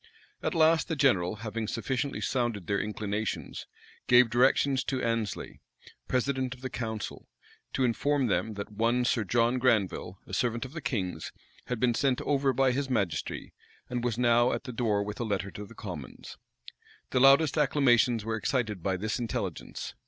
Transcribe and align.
At 0.41 0.55
last, 0.55 0.87
the 0.87 0.95
general, 0.95 1.35
having 1.45 1.67
sufficiently 1.67 2.21
sounded 2.21 2.65
their 2.65 2.79
inclinations, 2.81 3.67
gave 4.07 4.31
directions 4.31 4.83
to 4.85 4.99
Annesley, 5.03 5.61
president 6.07 6.55
of 6.55 6.61
the 6.61 6.71
council, 6.71 7.27
to 7.73 7.83
inform 7.83 8.25
them, 8.25 8.55
that 8.55 8.71
one 8.71 9.05
Sir 9.05 9.23
John 9.23 9.59
Granville, 9.59 10.17
a 10.25 10.33
servant 10.33 10.65
of 10.65 10.73
the 10.73 10.81
king's, 10.81 11.31
had 11.67 11.79
been 11.79 11.93
sent 11.93 12.19
over 12.21 12.51
by 12.51 12.71
his 12.71 12.89
majesty, 12.89 13.53
and 13.91 14.03
was 14.03 14.17
now 14.17 14.53
at 14.53 14.63
the 14.63 14.73
door 14.73 15.03
with 15.03 15.19
a 15.19 15.23
letter 15.23 15.51
to 15.51 15.67
the 15.67 15.75
commons. 15.75 16.35
The 17.11 17.19
loudest 17.19 17.55
acclamations 17.55 18.25
were 18.25 18.37
excited 18.37 18.81
by 18.81 18.97
this 18.97 19.19
intelligence. 19.19 19.93